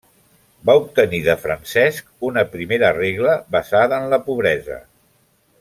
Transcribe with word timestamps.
Va 0.69 0.75
obtenir 0.79 1.19
de 1.27 1.35
Francesc 1.43 2.09
una 2.31 2.45
primera 2.55 2.91
regla 3.01 3.39
basada 3.59 4.03
en 4.03 4.11
la 4.15 4.23
pobresa. 4.31 4.83